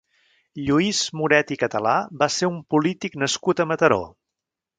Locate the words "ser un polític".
2.37-3.19